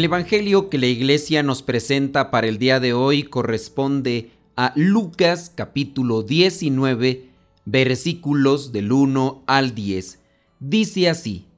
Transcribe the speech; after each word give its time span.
El 0.00 0.04
Evangelio 0.04 0.70
que 0.70 0.78
la 0.78 0.86
iglesia 0.86 1.42
nos 1.42 1.60
presenta 1.60 2.30
para 2.30 2.46
el 2.46 2.56
día 2.56 2.80
de 2.80 2.94
hoy 2.94 3.22
corresponde 3.22 4.30
a 4.56 4.72
Lucas 4.74 5.52
capítulo 5.54 6.22
19 6.22 7.28
versículos 7.66 8.72
del 8.72 8.92
1 8.92 9.42
al 9.46 9.74
10. 9.74 10.18
Dice 10.58 11.10
así, 11.10 11.48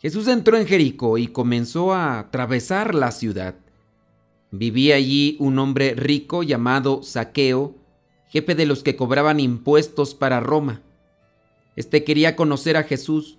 Jesús 0.00 0.26
entró 0.26 0.56
en 0.56 0.66
Jericó 0.66 1.18
y 1.18 1.28
comenzó 1.28 1.92
a 1.92 2.18
atravesar 2.18 2.96
la 2.96 3.12
ciudad. 3.12 3.54
Vivía 4.50 4.96
allí 4.96 5.36
un 5.38 5.56
hombre 5.60 5.94
rico 5.94 6.42
llamado 6.42 7.04
Saqueo, 7.04 7.76
jefe 8.26 8.56
de 8.56 8.66
los 8.66 8.82
que 8.82 8.96
cobraban 8.96 9.38
impuestos 9.38 10.16
para 10.16 10.40
Roma. 10.40 10.82
Este 11.76 12.02
quería 12.02 12.34
conocer 12.34 12.76
a 12.76 12.82
Jesús, 12.82 13.38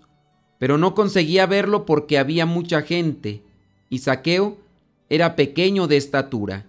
pero 0.60 0.78
no 0.78 0.96
conseguía 0.96 1.46
verlo 1.46 1.86
porque 1.86 2.18
había 2.18 2.46
mucha 2.46 2.84
gente 2.84 3.44
y 3.94 4.00
Saqueo 4.00 4.58
era 5.08 5.36
pequeño 5.36 5.86
de 5.86 5.98
estatura. 5.98 6.66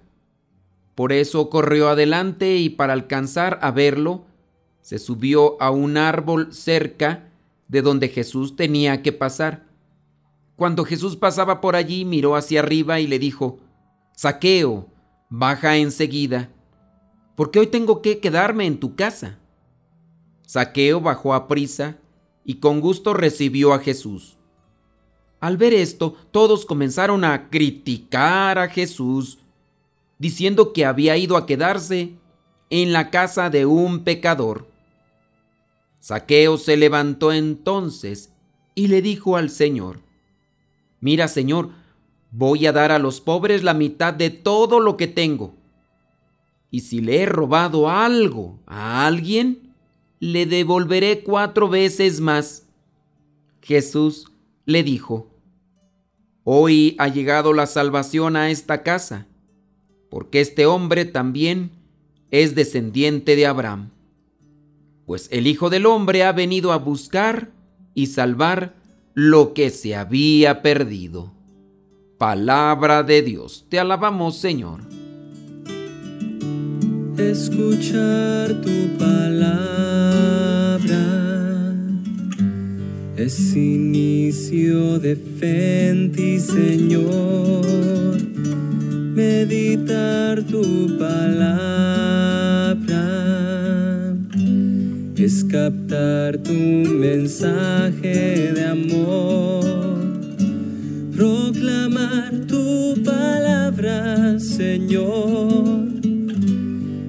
Por 0.95 1.11
eso 1.11 1.49
corrió 1.49 1.89
adelante 1.89 2.57
y 2.57 2.69
para 2.69 2.93
alcanzar 2.93 3.59
a 3.63 3.71
verlo, 3.71 4.27
se 4.83 4.99
subió 4.99 5.57
a 5.63 5.71
un 5.71 5.97
árbol 5.97 6.53
cerca 6.53 7.31
de 7.67 7.81
donde 7.81 8.11
Jesús 8.11 8.57
tenía 8.57 9.01
que 9.01 9.11
pasar. 9.11 9.65
Cuando 10.55 10.85
Jesús 10.85 11.17
pasaba 11.17 11.63
por 11.63 11.77
allí, 11.77 12.05
miró 12.05 12.37
hacia 12.37 12.61
arriba 12.61 13.01
y 13.01 13.07
le 13.07 13.19
dijo, 13.19 13.59
Saqueo, 14.15 14.91
baja 15.31 15.79
enseguida, 15.79 16.51
porque 17.37 17.59
hoy 17.59 17.69
tengo 17.69 18.03
que 18.03 18.19
quedarme 18.19 18.67
en 18.67 18.79
tu 18.79 18.97
casa. 18.97 19.39
Saqueo 20.43 21.01
bajó 21.01 21.33
a 21.33 21.49
prisa 21.49 21.97
y 22.45 22.57
con 22.57 22.83
gusto 22.83 23.15
recibió 23.15 23.73
a 23.73 23.79
Jesús. 23.79 24.37
Al 25.45 25.59
ver 25.59 25.75
esto, 25.75 26.17
todos 26.31 26.65
comenzaron 26.65 27.23
a 27.23 27.51
criticar 27.51 28.59
a 28.59 28.71
Jesús, 28.71 29.37
diciendo 30.19 30.73
que 30.73 30.87
había 30.87 31.19
ido 31.19 31.37
a 31.37 31.45
quedarse 31.45 32.15
en 32.71 32.95
la 32.95 33.11
casa 33.11 33.51
de 33.51 33.67
un 33.67 34.05
pecador. 34.05 34.67
Saqueo 36.01 36.57
se 36.57 36.79
levantó 36.79 37.31
entonces 37.31 38.33
y 38.75 38.87
le 38.87 39.03
dijo 39.03 39.37
al 39.37 39.51
Señor, 39.51 40.01
Mira, 41.03 41.29
Señor, 41.29 41.73
voy 42.31 42.67
a 42.67 42.73
dar 42.73 42.91
a 42.91 42.99
los 42.99 43.21
pobres 43.21 43.63
la 43.63 43.75
mitad 43.75 44.15
de 44.15 44.31
todo 44.31 44.81
lo 44.81 44.97
que 44.97 45.09
tengo. 45.09 45.55
Y 46.71 46.81
si 46.81 47.03
le 47.03 47.21
he 47.21 47.27
robado 47.27 47.91
algo 47.91 48.61
a 48.65 49.07
alguien, 49.07 49.75
le 50.21 50.47
devolveré 50.47 51.23
cuatro 51.23 51.69
veces 51.69 52.19
más. 52.23 52.67
Jesús 53.61 54.33
le 54.65 54.83
dijo, 54.83 55.34
Hoy 56.47 56.95
ha 56.99 57.09
llegado 57.09 57.55
la 57.55 57.67
salvación 57.67 58.37
a 58.37 58.51
esta 58.51 58.83
casa, 58.83 59.27
porque 60.11 60.43
este 60.43 60.67
hombre 60.67 61.07
también 61.07 61.71
es 62.31 62.55
descendiente 62.55 63.35
de 63.35 63.47
Abraham. 63.47 63.89
Pues 65.07 65.29
el 65.33 65.47
Hijo 65.47 65.71
del 65.71 65.87
Hombre 65.87 66.23
ha 66.23 66.33
venido 66.33 66.73
a 66.73 66.77
buscar 66.77 67.49
y 67.95 68.09
salvar 68.09 68.75
lo 69.15 69.55
que 69.55 69.71
se 69.71 69.97
había 69.97 70.61
perdido. 70.61 71.33
Palabra 72.19 73.03
de 73.03 73.23
Dios, 73.23 73.65
te 73.71 73.79
alabamos 73.79 74.37
Señor. 74.37 74.81
Escuchar 77.17 78.61
tu 78.61 78.99
palabra 78.99 79.65
es 83.17 83.55
inicio 83.55 84.99
de 84.99 85.17
fe 85.17 86.11
ti, 86.15 86.39
Señor. 86.39 87.65
Meditar 89.15 90.43
tu 90.43 90.99
palabra 90.99 91.75
es 95.17 95.45
captar 95.45 96.39
tu 96.39 96.53
mensaje 96.53 98.53
de 98.53 98.65
amor. 98.65 99.65
Proclamar 101.17 102.33
tu 102.49 102.95
palabra, 103.05 104.39
Señor, 104.41 105.89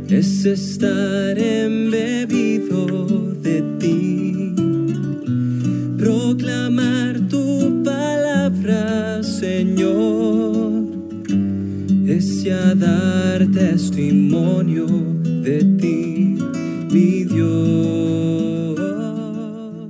es 0.10 0.46
estar 0.46 1.38
embebido 1.38 2.86
de 3.42 3.62
ti 3.62 3.75
ya 12.46 12.76
dar 12.76 13.48
testimonio 13.48 14.86
de 14.86 15.64
ti, 15.80 16.38
mi 16.92 17.24
Dios. 17.24 18.80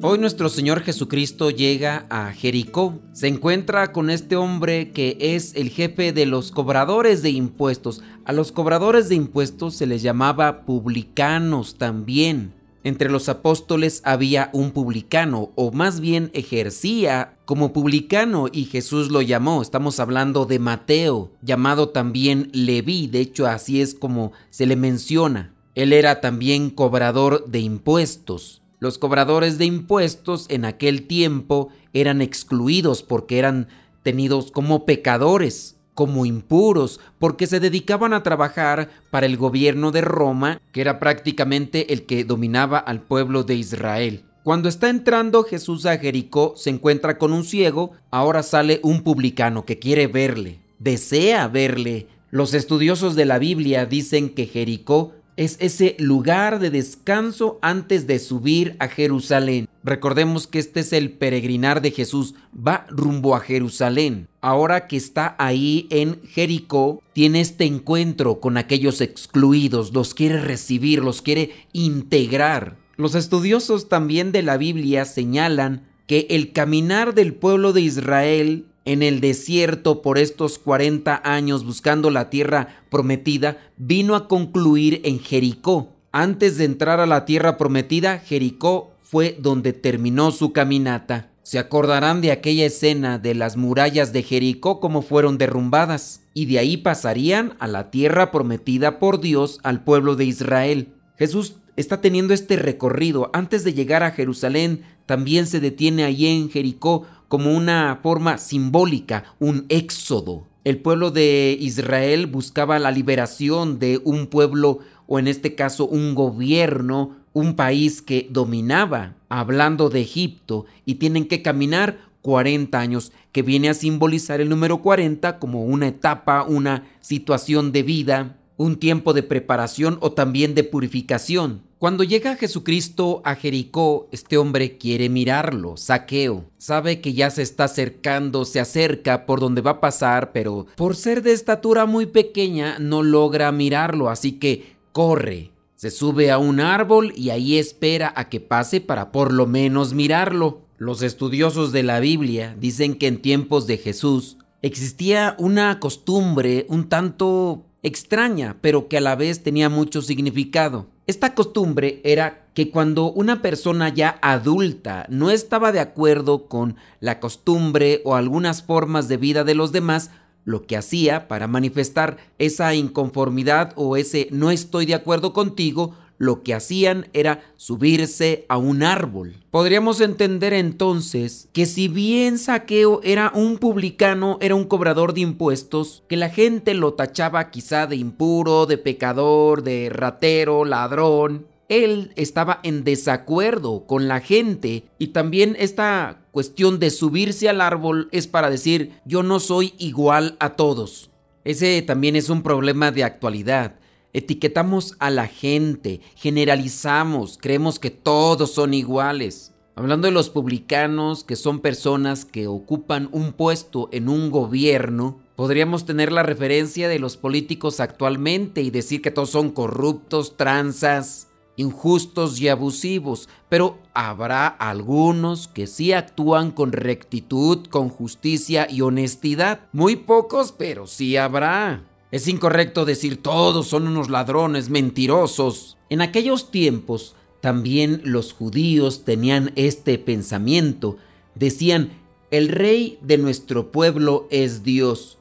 Hoy 0.02 0.20
nuestro 0.20 0.48
Señor 0.48 0.80
Jesucristo 0.80 1.50
llega 1.50 2.06
a 2.10 2.32
Jericó. 2.32 3.02
Se 3.12 3.28
encuentra 3.28 3.92
con 3.92 4.10
este 4.10 4.38
hombre 4.38 4.92
que 4.92 5.18
es 5.20 5.54
el 5.56 5.70
jefe 5.70 6.14
de 6.14 6.26
los 6.26 6.52
cobradores 6.52 7.22
de 7.22 7.32
impuestos. 7.32 8.02
A 8.24 8.32
los 8.32 8.54
cobradores 8.54 9.10
de 9.10 9.16
impuestos 9.16 9.76
se 9.76 9.86
les 9.86 10.02
llamaba 10.02 10.66
publicanos 10.66 11.76
también. 11.76 12.54
Entre 12.85 13.09
los 13.09 13.29
apóstoles 13.29 14.01
había 14.06 14.51
un 14.53 14.69
publicano, 14.69 15.51
o 15.56 15.72
más 15.72 16.00
bien 16.00 16.29
ejercía 16.35 17.35
como 17.46 17.73
publicano, 17.73 18.46
y 18.51 18.66
Jesús 18.66 19.09
lo 19.09 19.23
llamó. 19.23 19.63
Estamos 19.63 20.00
hablando 20.00 20.46
de 20.46 20.59
Mateo, 20.59 21.31
llamado 21.41 21.90
también 21.90 22.51
Leví, 22.53 23.07
de 23.07 23.22
hecho 23.22 23.47
así 23.47 23.81
es 23.81 23.95
como 23.95 24.34
se 24.51 24.68
le 24.68 24.75
menciona. 24.75 25.56
Él 25.74 25.94
era 25.94 26.22
también 26.22 26.69
cobrador 26.69 27.47
de 27.47 27.59
impuestos. 27.59 28.62
Los 28.78 29.00
cobradores 29.00 29.57
de 29.57 29.66
impuestos 29.66 30.45
en 30.50 30.63
aquel 30.63 31.07
tiempo 31.07 31.69
eran 31.91 32.22
excluidos 32.22 33.01
porque 33.01 33.40
eran 33.40 33.68
tenidos 34.03 34.51
como 34.51 34.85
pecadores 34.85 35.75
como 35.95 36.28
impuros, 36.28 37.00
porque 37.17 37.47
se 37.47 37.59
dedicaban 37.59 38.13
a 38.13 38.22
trabajar 38.22 38.89
para 39.09 39.25
el 39.25 39.38
gobierno 39.38 39.91
de 39.91 40.01
Roma, 40.01 40.61
que 40.72 40.81
era 40.81 41.00
prácticamente 41.00 41.91
el 41.94 42.06
que 42.06 42.23
dominaba 42.23 42.78
al 42.78 43.01
pueblo 43.01 43.44
de 43.44 43.56
Israel. 43.56 44.25
Cuando 44.44 44.69
está 44.69 44.89
entrando 44.89 45.44
Jesús 45.44 45.88
a 45.88 45.97
Jericó, 45.97 46.53
se 46.56 46.69
encuentra 46.69 47.17
con 47.17 47.33
un 47.33 47.44
ciego, 47.44 47.94
ahora 48.11 48.44
sale 48.44 48.79
un 48.83 49.01
publicano 49.01 49.66
que 49.66 49.79
quiere 49.79 50.06
verle, 50.06 50.59
desea 50.78 51.47
verle. 51.47 52.07
Los 52.29 52.53
estudiosos 52.53 53.16
de 53.16 53.25
la 53.25 53.39
Biblia 53.39 53.88
dicen 53.88 54.29
que 54.29 54.45
Jericó 54.45 55.13
es 55.38 55.57
ese 55.59 55.96
lugar 56.00 56.59
de 56.59 56.69
descanso 56.69 57.59
antes 57.62 58.07
de 58.07 58.19
subir 58.19 58.75
a 58.79 58.88
Jerusalén. 58.88 59.68
Recordemos 59.84 60.47
que 60.47 60.59
este 60.59 60.79
es 60.79 60.94
el 60.94 61.12
peregrinar 61.12 61.81
de 61.81 61.91
Jesús, 61.91 62.35
va 62.56 62.85
rumbo 62.90 63.35
a 63.35 63.40
Jerusalén. 63.40 64.28
Ahora 64.41 64.88
que 64.88 64.97
está 64.97 65.35
ahí 65.38 65.88
en 65.90 66.22
Jericó, 66.24 67.01
tiene 67.13 67.41
este 67.41 67.66
encuentro 67.66 68.39
con 68.39 68.57
aquellos 68.57 69.01
excluidos, 69.01 69.94
los 69.94 70.13
quiere 70.13 70.39
recibir, 70.39 71.04
los 71.04 71.21
quiere 71.21 71.51
integrar. 71.74 72.77
Los 72.98 73.13
estudiosos 73.15 73.89
también 73.89 74.31
de 74.31 74.42
la 74.42 74.57
Biblia 74.57 75.06
señalan 75.06 75.86
que 76.07 76.27
el 76.30 76.54
caminar 76.54 77.13
del 77.13 77.33
pueblo 77.33 77.74
de 77.74 77.81
Israel 77.81 78.65
en 78.86 79.04
el 79.04 79.20
desierto 79.20 80.02
por 80.02 80.18
estos 80.18 80.60
40 80.60 81.22
años 81.24 81.66
buscando 81.66 82.12
la 82.12 82.30
tierra 82.30 82.84
prometida, 82.90 83.58
vino 83.78 84.16
a 84.16 84.28
concluir 84.28 85.02
en 85.04 85.20
Jericó. 85.20 85.90
Antes 86.12 86.58
de 86.58 86.66
entrar 86.66 87.00
a 87.00 87.06
la 87.06 87.26
tierra 87.26 87.58
prometida, 87.58 88.20
Jericó 88.20 88.94
fue 89.04 89.36
donde 89.40 89.74
terminó 89.74 90.32
su 90.32 90.54
caminata. 90.54 91.30
Se 91.44 91.60
acordarán 91.60 92.22
de 92.22 92.32
aquella 92.32 92.66
escena 92.66 93.20
de 93.20 93.36
las 93.36 93.58
murallas 93.58 94.14
de 94.14 94.24
Jericó 94.24 94.80
como 94.80 95.02
fueron 95.02 95.38
derrumbadas, 95.38 96.22
y 96.34 96.46
de 96.46 96.60
ahí 96.60 96.78
pasarían 96.78 97.56
a 97.60 97.68
la 97.68 97.92
tierra 97.92 98.32
prometida 98.32 98.98
por 98.98 99.20
Dios 99.20 99.60
al 99.64 99.84
pueblo 99.84 100.16
de 100.16 100.26
Israel. 100.26 100.94
Jesús 101.18 101.58
está 101.76 102.02
teniendo 102.02 102.34
este 102.34 102.56
recorrido. 102.56 103.30
Antes 103.34 103.64
de 103.64 103.74
llegar 103.74 104.04
a 104.04 104.12
Jerusalén, 104.12 104.84
también 105.06 105.46
se 105.46 105.60
detiene 105.60 106.04
allí 106.04 106.28
en 106.28 106.50
Jericó 106.50 107.06
como 107.27 107.54
una 107.54 108.00
forma 108.01 108.38
simbólica, 108.38 109.24
un 109.39 109.66
éxodo. 109.69 110.45
El 110.63 110.80
pueblo 110.80 111.12
de 111.12 111.57
Israel 111.60 112.27
buscaba 112.27 112.80
la 112.80 112.92
liberación 112.92 113.77
de 113.80 114.01
un 114.04 114.27
pueblo 114.27 114.80
o 115.07 115.19
en 115.19 115.27
este 115.27 115.56
caso 115.56 115.86
un 115.88 116.16
gobierno, 116.16 117.18
un 117.33 117.56
país 117.56 118.01
que 118.01 118.27
dominaba, 118.31 119.16
hablando 119.30 119.89
de 119.89 120.01
Egipto, 120.01 120.66
y 120.86 120.95
tienen 120.95 121.27
que 121.27 121.42
caminar 121.42 122.00
40 122.22 122.80
años, 122.80 123.12
que 123.31 123.44
viene 123.44 123.69
a 123.69 123.75
simbolizar 123.75 124.42
el 124.42 124.50
número 124.50 124.81
40 124.81 125.38
como 125.38 125.66
una 125.66 125.88
etapa, 125.88 126.44
una 126.44 126.83
situación 127.01 127.72
de 127.72 127.83
vida, 127.83 128.38
un 128.57 128.77
tiempo 128.77 129.13
de 129.13 129.22
preparación 129.22 129.98
o 130.01 130.13
también 130.13 130.56
de 130.56 130.63
purificación. 130.63 131.62
Cuando 131.86 132.04
llega 132.04 132.36
Jesucristo 132.36 133.22
a 133.26 133.36
Jericó, 133.36 134.08
este 134.12 134.40
hombre 134.40 134.80
quiere 134.80 135.08
mirarlo, 135.08 135.78
saqueo. 135.78 136.46
Sabe 136.58 137.00
que 137.00 137.14
ya 137.14 137.30
se 137.30 137.44
está 137.44 137.66
acercando, 137.66 138.44
se 138.46 138.60
acerca 138.60 139.28
por 139.28 139.40
donde 139.40 139.62
va 139.62 139.70
a 139.70 139.82
pasar, 139.82 140.32
pero 140.32 140.66
por 140.78 140.96
ser 140.96 141.22
de 141.22 141.32
estatura 141.32 141.86
muy 141.86 142.08
pequeña 142.08 142.80
no 142.80 143.04
logra 143.04 143.52
mirarlo, 143.52 144.10
así 144.10 144.32
que 144.32 144.78
corre. 144.94 145.52
Se 145.76 145.92
sube 145.92 146.32
a 146.32 146.40
un 146.40 146.60
árbol 146.60 147.14
y 147.16 147.30
ahí 147.30 147.60
espera 147.60 148.12
a 148.16 148.30
que 148.30 148.40
pase 148.40 148.82
para 148.82 149.12
por 149.12 149.32
lo 149.32 149.46
menos 149.46 149.94
mirarlo. 149.94 150.62
Los 150.80 151.04
estudiosos 151.04 151.72
de 151.72 151.84
la 151.84 152.00
Biblia 152.00 152.56
dicen 152.60 152.96
que 152.96 153.06
en 153.06 153.22
tiempos 153.22 153.68
de 153.68 153.78
Jesús 153.78 154.38
existía 154.64 155.36
una 155.38 155.80
costumbre 155.80 156.66
un 156.68 156.90
tanto 156.90 157.64
extraña, 157.86 158.58
pero 158.62 158.88
que 158.88 158.98
a 158.98 159.02
la 159.02 159.16
vez 159.16 159.44
tenía 159.44 159.70
mucho 159.70 160.02
significado. 160.02 160.88
Esta 161.06 161.36
costumbre 161.36 162.02
era 162.04 162.48
que 162.56 162.72
cuando 162.72 163.12
una 163.12 163.44
persona 163.44 163.90
ya 163.90 164.18
adulta 164.24 165.06
no 165.08 165.30
estaba 165.30 165.72
de 165.72 165.80
acuerdo 165.80 166.48
con 166.48 166.78
la 167.00 167.20
costumbre 167.20 168.02
o 168.04 168.16
algunas 168.16 168.64
formas 168.64 169.08
de 169.08 169.18
vida 169.18 169.44
de 169.44 169.54
los 169.54 169.72
demás, 169.72 170.10
lo 170.46 170.66
que 170.66 170.78
hacía 170.78 171.28
para 171.28 171.48
manifestar 171.48 172.18
esa 172.40 172.74
inconformidad 172.74 173.74
o 173.76 173.98
ese 173.98 174.30
no 174.32 174.50
estoy 174.50 174.88
de 174.88 174.96
acuerdo 174.96 175.32
contigo, 175.32 175.96
lo 176.17 176.44
que 176.44 176.53
hacían 176.53 177.07
era 177.13 177.44
subirse 177.56 178.45
a 178.50 178.57
un 178.57 178.83
árbol. 178.83 179.35
Podríamos 179.51 180.01
entender 180.01 180.53
entonces 180.53 181.50
que 181.53 181.65
si 181.65 181.88
bien 181.88 182.38
Saqueo 182.38 183.01
era 183.03 183.31
un 183.33 183.57
publicano, 183.57 184.38
era 184.41 184.56
un 184.56 184.65
cobrador 184.65 185.13
de 185.13 185.21
impuestos, 185.21 186.03
que 186.07 186.17
la 186.17 186.29
gente 186.29 186.73
lo 186.73 186.94
tachaba 186.94 187.51
quizá 187.51 187.88
de 187.88 187.95
impuro, 187.95 188.65
de 188.65 188.77
pecador, 188.77 189.63
de 189.63 189.89
ratero, 189.89 190.65
ladrón, 190.65 191.47
él 191.67 192.12
estaba 192.15 192.59
en 192.63 192.83
desacuerdo 192.83 193.85
con 193.88 194.07
la 194.07 194.19
gente 194.19 194.85
y 195.00 195.07
también 195.07 195.56
esta 195.59 196.21
cuestión 196.31 196.79
de 196.79 196.91
subirse 196.91 197.50
al 197.50 197.62
árbol 197.62 198.07
es 198.12 198.27
para 198.27 198.50
decir 198.50 198.91
yo 199.06 199.23
no 199.23 199.39
soy 199.39 199.73
igual 199.77 200.35
a 200.39 200.56
todos. 200.56 201.09
Ese 201.44 201.81
también 201.81 202.15
es 202.15 202.29
un 202.29 202.41
problema 202.44 202.91
de 202.91 203.03
actualidad. 203.03 203.75
Etiquetamos 204.15 204.95
a 205.00 205.09
la 205.09 205.27
gente, 205.27 206.00
generalizamos, 206.15 207.38
creemos 207.38 207.79
que 207.79 207.91
todos 207.91 208.50
son 208.53 208.73
iguales. 208.73 209.51
Hablando 209.75 210.07
de 210.07 210.13
los 210.13 210.29
publicanos, 210.29 211.25
que 211.25 211.35
son 211.35 211.59
personas 211.59 212.23
que 212.23 212.47
ocupan 212.47 213.09
un 213.12 213.33
puesto 213.33 213.89
en 213.91 214.07
un 214.07 214.31
gobierno, 214.31 215.19
podríamos 215.35 215.85
tener 215.85 216.13
la 216.13 216.23
referencia 216.23 216.88
de 216.88 216.97
los 216.97 217.17
políticos 217.17 217.81
actualmente 217.81 218.62
y 218.62 218.71
decir 218.71 219.01
que 219.01 219.12
todos 219.12 219.31
son 219.31 219.50
corruptos, 219.50 220.38
tranzas, 220.38 221.27
injustos 221.57 222.39
y 222.39 222.47
abusivos, 222.47 223.27
pero 223.50 223.79
habrá 223.94 224.47
algunos 224.47 225.50
que 225.50 225.67
sí 225.67 225.91
actúan 225.91 226.51
con 226.51 226.71
rectitud, 226.71 227.67
con 227.67 227.89
justicia 227.89 228.65
y 228.71 228.79
honestidad. 228.79 229.67
Muy 229.73 229.97
pocos, 229.97 230.53
pero 230.53 230.88
sí 230.88 231.17
habrá. 231.17 231.83
Es 232.12 232.28
incorrecto 232.28 232.86
decir 232.86 233.22
todos 233.22 233.68
son 233.68 233.88
unos 233.88 234.10
ladrones 234.10 234.69
mentirosos. 234.69 235.78
En 235.90 236.02
aquellos 236.02 236.52
tiempos 236.52 237.16
también 237.42 238.02
los 238.04 238.34
judíos 238.34 239.04
tenían 239.06 239.52
este 239.56 239.98
pensamiento. 239.98 240.98
Decían, 241.36 241.92
el 242.31 242.50
rey 242.50 242.98
de 243.02 243.18
nuestro 243.18 243.72
pueblo 243.72 244.28
es 244.31 244.63
Dios. 244.63 245.18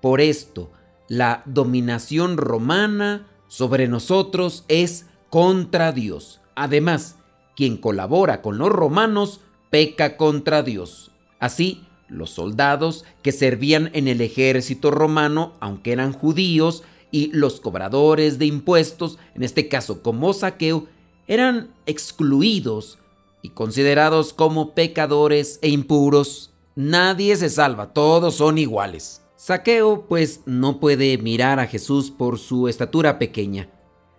Por 0.00 0.20
esto, 0.20 0.70
la 1.08 1.42
dominación 1.46 2.36
romana 2.36 3.26
sobre 3.48 3.88
nosotros 3.88 4.64
es 4.68 5.06
contra 5.30 5.92
Dios. 5.92 6.40
Además, 6.54 7.16
quien 7.56 7.76
colabora 7.76 8.42
con 8.42 8.58
los 8.58 8.70
romanos 8.70 9.40
peca 9.70 10.16
contra 10.16 10.62
Dios. 10.62 11.10
Así, 11.40 11.84
los 12.08 12.30
soldados 12.30 13.04
que 13.22 13.32
servían 13.32 13.90
en 13.94 14.08
el 14.08 14.20
ejército 14.20 14.90
romano, 14.90 15.54
aunque 15.60 15.92
eran 15.92 16.12
judíos, 16.12 16.82
y 17.10 17.30
los 17.32 17.60
cobradores 17.60 18.38
de 18.38 18.46
impuestos, 18.46 19.18
en 19.34 19.44
este 19.44 19.68
caso 19.68 20.02
como 20.02 20.32
saqueo, 20.32 20.88
eran 21.28 21.70
excluidos 21.86 22.98
y 23.40 23.50
considerados 23.50 24.32
como 24.32 24.74
pecadores 24.74 25.58
e 25.62 25.68
impuros. 25.68 26.52
Nadie 26.74 27.36
se 27.36 27.50
salva, 27.50 27.92
todos 27.92 28.34
son 28.34 28.58
iguales. 28.58 29.22
Saqueo 29.36 30.06
pues 30.08 30.40
no 30.46 30.80
puede 30.80 31.18
mirar 31.18 31.60
a 31.60 31.66
Jesús 31.66 32.10
por 32.10 32.38
su 32.38 32.66
estatura 32.66 33.18
pequeña, 33.18 33.68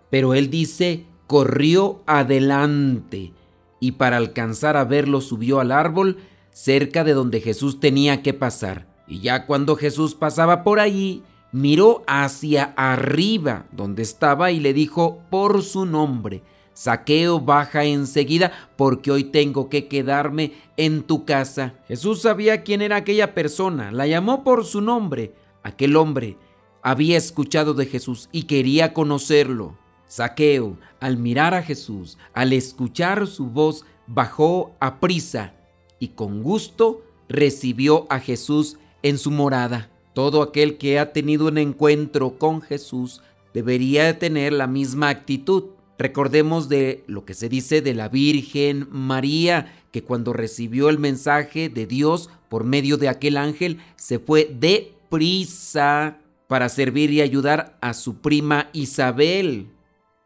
pero 0.08 0.34
él 0.34 0.48
dice, 0.50 1.04
corrió 1.26 2.02
adelante 2.06 3.32
y 3.80 3.92
para 3.92 4.16
alcanzar 4.16 4.76
a 4.76 4.84
verlo 4.84 5.20
subió 5.20 5.60
al 5.60 5.72
árbol 5.72 6.18
cerca 6.56 7.04
de 7.04 7.12
donde 7.12 7.42
Jesús 7.42 7.80
tenía 7.80 8.22
que 8.22 8.32
pasar. 8.32 8.86
Y 9.06 9.20
ya 9.20 9.44
cuando 9.44 9.76
Jesús 9.76 10.14
pasaba 10.14 10.64
por 10.64 10.80
allí, 10.80 11.22
miró 11.52 12.02
hacia 12.06 12.72
arriba 12.78 13.66
donde 13.72 14.02
estaba 14.02 14.50
y 14.50 14.58
le 14.58 14.72
dijo 14.72 15.20
por 15.28 15.62
su 15.62 15.84
nombre, 15.84 16.42
Saqueo 16.72 17.40
baja 17.40 17.84
enseguida 17.84 18.52
porque 18.76 19.10
hoy 19.10 19.24
tengo 19.24 19.68
que 19.68 19.86
quedarme 19.86 20.54
en 20.78 21.02
tu 21.02 21.26
casa. 21.26 21.74
Jesús 21.88 22.22
sabía 22.22 22.62
quién 22.62 22.80
era 22.80 22.96
aquella 22.96 23.34
persona, 23.34 23.92
la 23.92 24.06
llamó 24.06 24.42
por 24.42 24.64
su 24.64 24.80
nombre. 24.80 25.34
Aquel 25.62 25.94
hombre 25.94 26.38
había 26.80 27.18
escuchado 27.18 27.74
de 27.74 27.84
Jesús 27.84 28.30
y 28.32 28.44
quería 28.44 28.94
conocerlo. 28.94 29.76
Saqueo, 30.06 30.78
al 31.00 31.18
mirar 31.18 31.52
a 31.52 31.62
Jesús, 31.62 32.16
al 32.32 32.54
escuchar 32.54 33.26
su 33.26 33.46
voz, 33.46 33.84
bajó 34.06 34.74
a 34.80 35.00
prisa 35.00 35.52
y 35.98 36.08
con 36.08 36.42
gusto 36.42 37.02
recibió 37.28 38.06
a 38.10 38.20
Jesús 38.20 38.76
en 39.02 39.18
su 39.18 39.30
morada. 39.30 39.90
Todo 40.14 40.42
aquel 40.42 40.78
que 40.78 40.98
ha 40.98 41.12
tenido 41.12 41.48
un 41.48 41.58
encuentro 41.58 42.38
con 42.38 42.62
Jesús 42.62 43.22
debería 43.52 44.18
tener 44.18 44.52
la 44.52 44.66
misma 44.66 45.08
actitud. 45.08 45.64
Recordemos 45.98 46.68
de 46.68 47.04
lo 47.06 47.24
que 47.24 47.34
se 47.34 47.48
dice 47.48 47.80
de 47.80 47.94
la 47.94 48.08
Virgen 48.08 48.88
María, 48.90 49.74
que 49.90 50.02
cuando 50.02 50.32
recibió 50.32 50.88
el 50.88 50.98
mensaje 50.98 51.68
de 51.68 51.86
Dios 51.86 52.30
por 52.48 52.64
medio 52.64 52.96
de 52.98 53.08
aquel 53.08 53.36
ángel, 53.36 53.78
se 53.96 54.18
fue 54.18 54.44
de 54.44 54.92
prisa 55.08 56.18
para 56.48 56.68
servir 56.68 57.10
y 57.10 57.22
ayudar 57.22 57.78
a 57.80 57.94
su 57.94 58.20
prima 58.20 58.68
Isabel. 58.72 59.68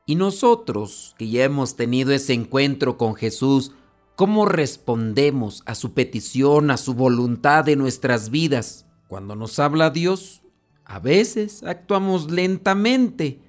Y 0.06 0.16
nosotros, 0.16 1.14
que 1.18 1.28
ya 1.28 1.44
hemos 1.44 1.76
tenido 1.76 2.12
ese 2.12 2.32
encuentro 2.32 2.98
con 2.98 3.14
Jesús, 3.14 3.72
¿Cómo 4.20 4.44
respondemos 4.44 5.62
a 5.64 5.74
su 5.74 5.94
petición, 5.94 6.70
a 6.70 6.76
su 6.76 6.92
voluntad 6.92 7.64
de 7.64 7.74
nuestras 7.74 8.28
vidas? 8.28 8.84
Cuando 9.08 9.34
nos 9.34 9.58
habla 9.58 9.88
Dios, 9.88 10.42
a 10.84 10.98
veces 10.98 11.62
actuamos 11.62 12.30
lentamente. 12.30 13.40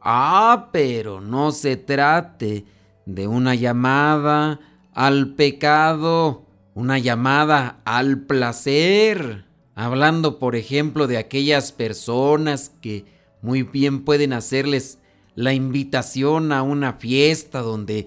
Ah, 0.00 0.68
pero 0.70 1.20
no 1.20 1.50
se 1.50 1.76
trate 1.76 2.64
de 3.06 3.26
una 3.26 3.56
llamada 3.56 4.60
al 4.94 5.34
pecado, 5.34 6.46
una 6.74 7.00
llamada 7.00 7.80
al 7.84 8.20
placer. 8.20 9.46
Hablando, 9.74 10.38
por 10.38 10.54
ejemplo, 10.54 11.08
de 11.08 11.18
aquellas 11.18 11.72
personas 11.72 12.70
que 12.80 13.04
muy 13.42 13.64
bien 13.64 14.04
pueden 14.04 14.32
hacerles 14.32 15.00
la 15.34 15.54
invitación 15.54 16.52
a 16.52 16.62
una 16.62 16.92
fiesta 16.92 17.62
donde 17.62 18.06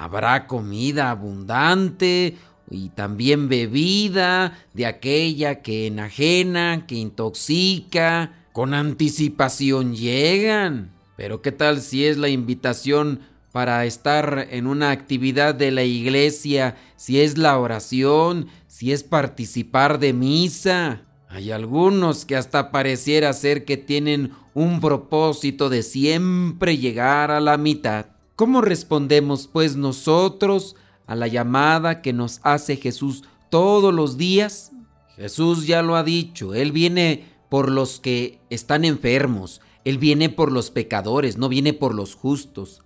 Habrá 0.00 0.46
comida 0.46 1.10
abundante 1.10 2.38
y 2.70 2.88
también 2.88 3.50
bebida 3.50 4.58
de 4.72 4.86
aquella 4.86 5.60
que 5.60 5.86
enajena, 5.86 6.86
que 6.86 6.94
intoxica. 6.94 8.32
Con 8.52 8.72
anticipación 8.72 9.94
llegan. 9.94 10.90
Pero 11.18 11.42
¿qué 11.42 11.52
tal 11.52 11.82
si 11.82 12.06
es 12.06 12.16
la 12.16 12.30
invitación 12.30 13.20
para 13.52 13.84
estar 13.84 14.48
en 14.50 14.66
una 14.66 14.90
actividad 14.90 15.54
de 15.54 15.70
la 15.70 15.84
iglesia, 15.84 16.76
si 16.96 17.20
es 17.20 17.36
la 17.36 17.58
oración, 17.58 18.46
si 18.68 18.92
es 18.92 19.04
participar 19.04 19.98
de 19.98 20.14
misa? 20.14 21.02
Hay 21.28 21.52
algunos 21.52 22.24
que 22.24 22.36
hasta 22.36 22.70
pareciera 22.70 23.34
ser 23.34 23.66
que 23.66 23.76
tienen 23.76 24.32
un 24.54 24.80
propósito 24.80 25.68
de 25.68 25.82
siempre 25.82 26.78
llegar 26.78 27.30
a 27.30 27.40
la 27.40 27.58
mitad. 27.58 28.06
¿Cómo 28.40 28.62
respondemos 28.62 29.48
pues 29.48 29.76
nosotros 29.76 30.74
a 31.06 31.14
la 31.14 31.26
llamada 31.26 32.00
que 32.00 32.14
nos 32.14 32.40
hace 32.42 32.76
Jesús 32.76 33.22
todos 33.50 33.92
los 33.92 34.16
días? 34.16 34.72
Jesús 35.14 35.66
ya 35.66 35.82
lo 35.82 35.94
ha 35.94 36.02
dicho, 36.02 36.54
Él 36.54 36.72
viene 36.72 37.26
por 37.50 37.70
los 37.70 38.00
que 38.00 38.40
están 38.48 38.86
enfermos, 38.86 39.60
Él 39.84 39.98
viene 39.98 40.30
por 40.30 40.52
los 40.52 40.70
pecadores, 40.70 41.36
no 41.36 41.50
viene 41.50 41.74
por 41.74 41.94
los 41.94 42.14
justos. 42.14 42.80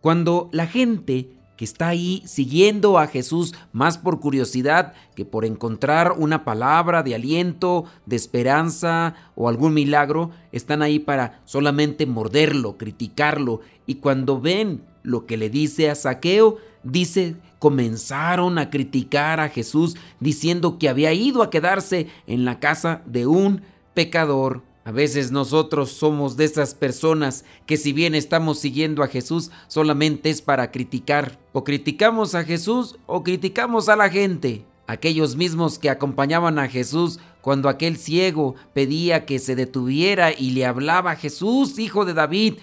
Cuando 0.00 0.48
la 0.50 0.66
gente 0.66 1.30
que 1.58 1.64
está 1.64 1.88
ahí 1.88 2.22
siguiendo 2.24 2.98
a 2.98 3.08
Jesús 3.08 3.52
más 3.72 3.98
por 3.98 4.20
curiosidad 4.20 4.94
que 5.16 5.24
por 5.24 5.44
encontrar 5.44 6.12
una 6.16 6.44
palabra 6.44 7.02
de 7.02 7.16
aliento, 7.16 7.84
de 8.06 8.14
esperanza 8.14 9.16
o 9.34 9.48
algún 9.48 9.74
milagro, 9.74 10.30
están 10.52 10.82
ahí 10.82 11.00
para 11.00 11.42
solamente 11.44 12.06
morderlo, 12.06 12.78
criticarlo 12.78 13.60
y 13.86 13.96
cuando 13.96 14.40
ven 14.40 14.84
lo 15.02 15.26
que 15.26 15.36
le 15.36 15.50
dice 15.50 15.90
a 15.90 15.96
Saqueo, 15.96 16.58
dice, 16.84 17.34
comenzaron 17.58 18.58
a 18.58 18.70
criticar 18.70 19.40
a 19.40 19.48
Jesús 19.48 19.96
diciendo 20.20 20.78
que 20.78 20.88
había 20.88 21.12
ido 21.12 21.42
a 21.42 21.50
quedarse 21.50 22.06
en 22.28 22.44
la 22.44 22.60
casa 22.60 23.02
de 23.04 23.26
un 23.26 23.62
pecador. 23.94 24.62
A 24.88 24.90
veces 24.90 25.30
nosotros 25.30 25.90
somos 25.90 26.38
de 26.38 26.46
esas 26.46 26.74
personas 26.74 27.44
que 27.66 27.76
si 27.76 27.92
bien 27.92 28.14
estamos 28.14 28.58
siguiendo 28.58 29.02
a 29.02 29.06
Jesús 29.06 29.50
solamente 29.66 30.30
es 30.30 30.40
para 30.40 30.70
criticar. 30.70 31.38
O 31.52 31.62
criticamos 31.62 32.34
a 32.34 32.42
Jesús 32.42 32.96
o 33.04 33.22
criticamos 33.22 33.90
a 33.90 33.96
la 33.96 34.08
gente. 34.08 34.64
Aquellos 34.86 35.36
mismos 35.36 35.78
que 35.78 35.90
acompañaban 35.90 36.58
a 36.58 36.68
Jesús 36.68 37.20
cuando 37.42 37.68
aquel 37.68 37.98
ciego 37.98 38.54
pedía 38.72 39.26
que 39.26 39.38
se 39.40 39.54
detuviera 39.54 40.32
y 40.32 40.52
le 40.52 40.64
hablaba 40.64 41.16
Jesús, 41.16 41.78
hijo 41.78 42.06
de 42.06 42.14
David. 42.14 42.54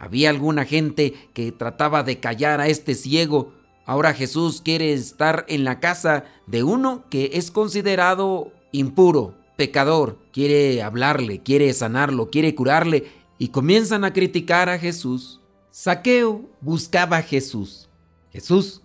Había 0.00 0.30
alguna 0.30 0.64
gente 0.64 1.14
que 1.32 1.52
trataba 1.52 2.02
de 2.02 2.18
callar 2.18 2.60
a 2.60 2.66
este 2.66 2.96
ciego. 2.96 3.52
Ahora 3.86 4.14
Jesús 4.14 4.62
quiere 4.62 4.92
estar 4.94 5.44
en 5.46 5.62
la 5.62 5.78
casa 5.78 6.24
de 6.48 6.64
uno 6.64 7.04
que 7.08 7.30
es 7.34 7.52
considerado 7.52 8.50
impuro 8.72 9.38
pecador, 9.58 10.20
quiere 10.32 10.84
hablarle, 10.84 11.42
quiere 11.42 11.72
sanarlo, 11.72 12.30
quiere 12.30 12.54
curarle 12.54 13.08
y 13.38 13.48
comienzan 13.48 14.04
a 14.04 14.12
criticar 14.12 14.68
a 14.68 14.78
Jesús. 14.78 15.40
Saqueo 15.72 16.48
buscaba 16.60 17.16
a 17.16 17.22
Jesús. 17.22 17.88
Jesús 18.30 18.82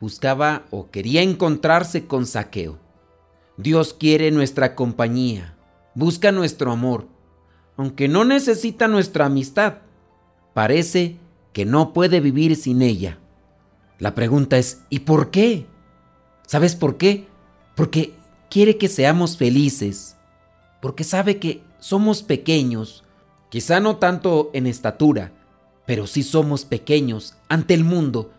buscaba 0.00 0.64
o 0.70 0.90
quería 0.90 1.20
encontrarse 1.20 2.06
con 2.06 2.24
Saqueo. 2.24 2.78
Dios 3.58 3.92
quiere 3.92 4.30
nuestra 4.30 4.74
compañía, 4.74 5.54
busca 5.94 6.32
nuestro 6.32 6.72
amor, 6.72 7.08
aunque 7.76 8.08
no 8.08 8.24
necesita 8.24 8.88
nuestra 8.88 9.26
amistad. 9.26 9.82
Parece 10.54 11.18
que 11.52 11.66
no 11.66 11.92
puede 11.92 12.20
vivir 12.20 12.56
sin 12.56 12.80
ella. 12.80 13.18
La 13.98 14.14
pregunta 14.14 14.56
es, 14.56 14.80
¿y 14.88 15.00
por 15.00 15.30
qué? 15.30 15.66
¿Sabes 16.46 16.74
por 16.74 16.96
qué? 16.96 17.26
Porque 17.74 18.14
quiere 18.50 18.78
que 18.78 18.88
seamos 18.88 19.36
felices, 19.36 20.16
porque 20.80 21.04
sabe 21.04 21.38
que 21.38 21.62
somos 21.78 22.22
pequeños, 22.22 23.04
quizá 23.48 23.80
no 23.80 23.96
tanto 23.96 24.50
en 24.52 24.66
estatura, 24.66 25.32
pero 25.86 26.06
sí 26.06 26.22
somos 26.22 26.64
pequeños 26.64 27.34
ante 27.48 27.74
el 27.74 27.84
mundo 27.84 28.32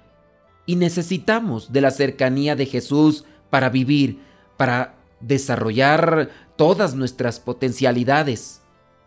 y 0.66 0.76
necesitamos 0.76 1.72
de 1.72 1.82
la 1.82 1.92
cercanía 1.92 2.56
de 2.56 2.66
Jesús 2.66 3.24
para 3.50 3.70
vivir, 3.70 4.20
para 4.58 4.96
desarrollar 5.22 6.30
todas 6.58 6.94
nuestras 6.94 7.40
potencialidades. 7.40 8.62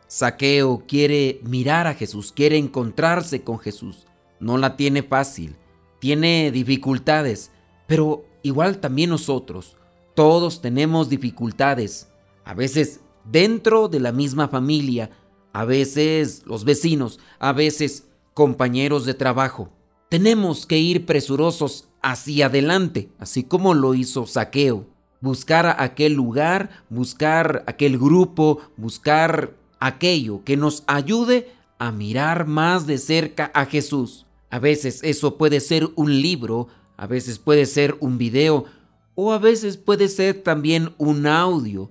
Saqueo 0.09 0.85
quiere 0.89 1.41
mirar 1.45 1.87
a 1.87 1.95
Jesús, 1.95 2.33
quiere 2.33 2.57
encontrarse 2.57 3.43
con 3.43 3.59
Jesús. 3.59 4.07
No 4.41 4.57
la 4.57 4.77
tiene 4.77 5.03
fácil, 5.03 5.55
tiene 6.01 6.51
dificultades, 6.51 7.53
pero 7.87 8.25
igual 8.43 8.79
también 8.79 9.11
nosotros 9.11 9.77
todos 10.21 10.61
tenemos 10.61 11.09
dificultades, 11.09 12.13
a 12.45 12.53
veces 12.53 13.01
dentro 13.25 13.89
de 13.89 14.01
la 14.01 14.13
misma 14.13 14.49
familia, 14.49 15.09
a 15.55 15.65
veces 15.65 16.43
los 16.45 16.67
vecinos, 16.67 17.19
a 17.39 17.55
veces 17.55 18.07
compañeros 18.35 19.07
de 19.07 19.15
trabajo. 19.15 19.71
Tenemos 20.11 20.67
que 20.67 20.77
ir 20.77 21.07
presurosos 21.07 21.89
hacia 22.03 22.47
adelante, 22.49 23.09
así 23.19 23.45
como 23.45 23.73
lo 23.73 23.95
hizo 23.95 24.27
Saqueo. 24.27 24.85
Buscar 25.23 25.77
aquel 25.79 26.13
lugar, 26.13 26.69
buscar 26.91 27.65
aquel 27.67 27.97
grupo, 27.97 28.61
buscar 28.77 29.57
aquello 29.79 30.45
que 30.45 30.59
nos 30.59 30.85
ayude 30.87 31.51
a 31.79 31.93
mirar 31.93 32.47
más 32.47 32.87
de 32.87 32.99
cerca 32.99 33.51
a 33.55 33.65
Jesús. 33.65 34.27
A 34.51 34.59
veces 34.59 35.01
eso 35.03 35.39
puede 35.39 35.61
ser 35.61 35.89
un 35.97 36.21
libro, 36.21 36.69
a 36.99 37.07
veces 37.07 37.39
puede 37.39 37.65
ser 37.65 37.97
un 38.01 38.19
video, 38.19 38.67
o 39.15 39.33
a 39.33 39.39
veces 39.39 39.77
puede 39.77 40.09
ser 40.09 40.43
también 40.43 40.95
un 40.99 41.27
audio 41.27 41.91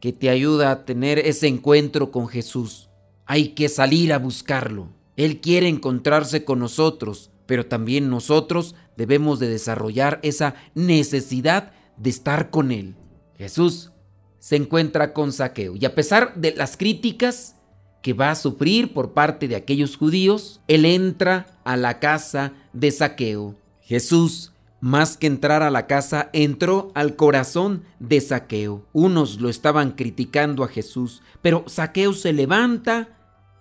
que 0.00 0.12
te 0.12 0.28
ayuda 0.28 0.70
a 0.70 0.84
tener 0.84 1.18
ese 1.18 1.46
encuentro 1.46 2.10
con 2.10 2.28
Jesús. 2.28 2.90
Hay 3.26 3.48
que 3.48 3.68
salir 3.68 4.12
a 4.12 4.18
buscarlo. 4.18 4.88
Él 5.16 5.40
quiere 5.40 5.68
encontrarse 5.68 6.44
con 6.44 6.58
nosotros, 6.58 7.30
pero 7.46 7.66
también 7.66 8.10
nosotros 8.10 8.74
debemos 8.96 9.38
de 9.38 9.48
desarrollar 9.48 10.20
esa 10.22 10.54
necesidad 10.74 11.72
de 11.96 12.10
estar 12.10 12.50
con 12.50 12.72
Él. 12.72 12.96
Jesús 13.36 13.92
se 14.38 14.56
encuentra 14.56 15.12
con 15.12 15.32
Saqueo 15.32 15.74
y 15.76 15.84
a 15.84 15.94
pesar 15.94 16.34
de 16.34 16.54
las 16.54 16.76
críticas 16.76 17.56
que 18.02 18.12
va 18.12 18.30
a 18.30 18.34
sufrir 18.36 18.92
por 18.92 19.14
parte 19.14 19.48
de 19.48 19.56
aquellos 19.56 19.96
judíos, 19.96 20.60
Él 20.68 20.84
entra 20.84 21.58
a 21.64 21.76
la 21.78 21.98
casa 21.98 22.52
de 22.74 22.90
Saqueo. 22.90 23.54
Jesús 23.80 24.52
más 24.84 25.16
que 25.16 25.26
entrar 25.26 25.62
a 25.62 25.70
la 25.70 25.86
casa, 25.86 26.28
entró 26.34 26.92
al 26.94 27.16
corazón 27.16 27.84
de 28.00 28.20
Saqueo. 28.20 28.84
Unos 28.92 29.40
lo 29.40 29.48
estaban 29.48 29.92
criticando 29.92 30.62
a 30.62 30.68
Jesús, 30.68 31.22
pero 31.40 31.64
Saqueo 31.66 32.12
se 32.12 32.34
levanta 32.34 33.08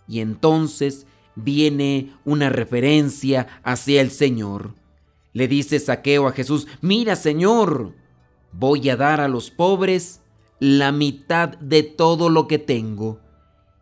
y 0.05 0.19
entonces 0.19 1.07
viene 1.35 2.11
una 2.25 2.49
referencia 2.49 3.47
hacia 3.63 4.01
el 4.01 4.11
Señor. 4.11 4.75
Le 5.31 5.47
dice 5.47 5.79
Saqueo 5.79 6.27
a 6.27 6.33
Jesús, 6.33 6.67
mira 6.81 7.15
Señor, 7.15 7.93
voy 8.51 8.89
a 8.89 8.97
dar 8.97 9.21
a 9.21 9.29
los 9.29 9.49
pobres 9.49 10.19
la 10.59 10.91
mitad 10.91 11.57
de 11.59 11.83
todo 11.83 12.27
lo 12.27 12.49
que 12.49 12.59
tengo. 12.59 13.21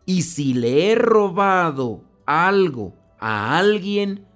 Y 0.06 0.22
si 0.22 0.54
le 0.54 0.92
he 0.92 0.94
robado 0.94 2.04
algo 2.24 2.94
a 3.18 3.58
alguien, 3.58 4.28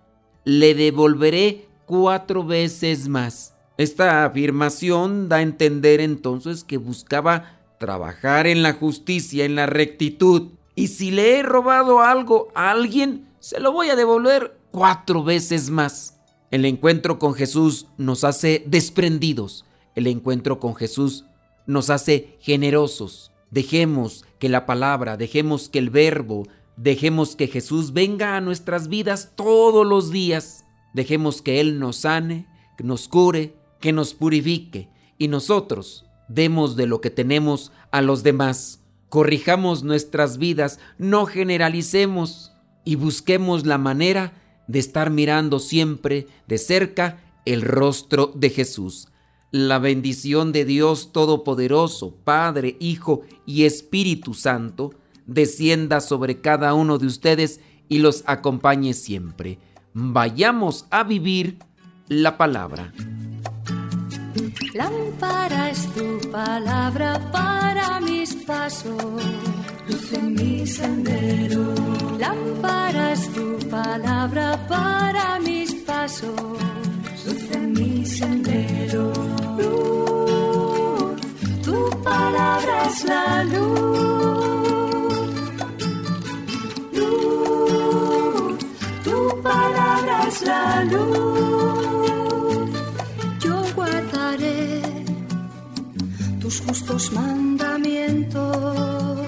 le 0.43 0.75
devolveré 0.75 1.66
cuatro 1.87 2.45
veces 2.45 3.09
más. 3.09 3.55
Esta 3.79 4.25
afirmación 4.25 5.29
da 5.29 5.37
a 5.37 5.43
entender 5.43 6.01
entonces 6.01 6.65
que 6.65 6.77
buscaba 6.77 7.61
trabajar 7.79 8.47
en 8.47 8.63
la 8.63 8.73
justicia, 8.73 9.45
en 9.45 9.55
la 9.55 9.67
rectitud. 9.67 10.51
Y 10.75 10.89
si 10.89 11.11
le 11.11 11.39
he 11.39 11.43
robado 11.43 12.01
algo 12.01 12.49
a 12.55 12.71
alguien, 12.71 13.29
se 13.39 13.61
lo 13.61 13.73
voy 13.73 13.89
a 13.89 13.97
devolver 13.97 14.59
cuatro 14.71 15.23
veces 15.25 15.71
más. 15.71 16.19
El 16.51 16.65
encuentro 16.65 17.19
con 17.19 17.35
Jesús 17.35 17.87
nos 17.97 18.25
hace 18.25 18.65
desprendidos. 18.67 19.65
El 19.95 20.07
encuentro 20.07 20.59
con 20.59 20.75
Jesús 20.75 21.25
nos 21.67 21.91
hace 21.91 22.37
generosos. 22.41 23.33
Dejemos 23.51 24.25
que 24.39 24.49
la 24.49 24.67
palabra, 24.67 25.17
dejemos 25.17 25.69
que 25.69 25.79
el 25.79 25.91
verbo, 25.91 26.47
dejemos 26.77 27.37
que 27.37 27.47
Jesús 27.47 27.93
venga 27.93 28.37
a 28.37 28.41
nuestras 28.41 28.89
vidas 28.89 29.33
todos 29.35 29.87
los 29.87 30.11
días 30.11 30.66
Dejemos 30.97 31.43
que 31.43 31.61
Él 31.61 31.79
nos 31.79 31.97
sane, 31.97 32.47
que 32.79 32.83
nos 32.83 33.07
cure, 33.07 33.55
que 33.81 33.93
nos 33.93 34.15
purifique 34.15 34.89
y 35.19 35.29
nosotros 35.29 36.07
demos 36.27 36.75
de 36.75 36.87
lo 36.87 37.03
que 37.03 37.11
tenemos 37.11 37.71
a 37.91 38.01
los 38.01 38.23
demás. 38.23 38.81
Corrijamos 39.11 39.83
nuestras 39.83 40.39
vidas, 40.39 40.81
no 40.97 41.27
generalicemos 41.27 42.55
y 42.87 42.95
busquemos 42.95 43.67
la 43.67 43.77
manera 43.77 44.33
de 44.69 44.79
estar 44.79 45.11
mirando 45.11 45.59
siempre 45.59 46.29
de 46.49 46.57
cerca 46.57 47.23
el 47.45 47.61
rostro 47.61 48.33
de 48.35 48.49
Jesús. 48.49 49.09
La 49.51 49.79
bendición 49.79 50.51
de 50.51 50.65
Dios 50.65 51.13
Todopoderoso, 51.13 52.17
Padre, 52.25 52.79
Hijo 52.81 53.21
y 53.45 53.65
Espíritu 53.65 54.33
Santo, 54.33 54.95
descienda 55.27 56.01
sobre 56.01 56.41
cada 56.41 56.73
uno 56.73 56.97
de 56.97 57.07
ustedes 57.07 57.61
y 57.87 57.99
los 57.99 58.25
acompañe 58.27 58.95
siempre 58.95 59.59
vayamos 59.97 60.85
a 60.91 61.05
vivir 61.05 61.59
la 62.09 62.37
palabra. 62.37 62.93
Lámpara 64.75 65.71
es 65.71 65.89
tu 65.95 66.31
palabra 66.31 67.19
para 67.33 67.99
mis 68.01 68.35
pasos, 68.35 68.93
luz 69.89 70.13
en 70.13 70.35
mi 70.35 70.67
sendero. 70.67 71.75
Lámpara 72.19 73.13
es 73.13 73.33
tu 73.33 73.59
palabra 73.71 74.59
para 74.69 75.41
mis 75.41 75.75
pasos, 75.87 76.31
luz 77.25 77.51
en 77.53 77.73
mi 77.73 78.05
sendero. 78.05 79.13
Luz, 79.57 81.21
tu 81.65 82.03
palabra 82.03 82.87
es 82.87 83.05
la 83.05 83.45
luz 83.45 84.06
mandamientos. 97.13 99.19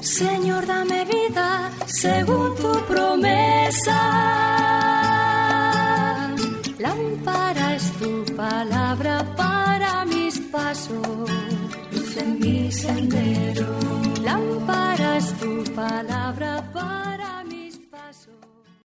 Señor, 0.00 0.64
dame 0.66 1.04
vida 1.04 1.70
según 1.86 2.54
tu 2.56 2.72
promesa. 2.86 4.00
Lámpara 6.78 7.74
es 7.74 7.92
tu 8.00 8.24
palabra 8.36 9.24
para 9.36 10.04
mis 10.04 10.38
pasos, 10.54 11.28
luz 11.92 12.16
en 12.16 12.40
mi 12.40 12.70
sendero. 12.70 13.66
Lámpara 14.22 15.16
es 15.16 15.32
tu 15.40 15.64
palabra 15.74 16.49